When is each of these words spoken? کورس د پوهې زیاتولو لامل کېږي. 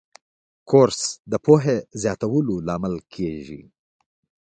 کورس 0.69 1.01
د 1.31 1.33
پوهې 1.45 1.77
زیاتولو 2.01 2.55
لامل 2.67 2.95
کېږي. 3.13 3.61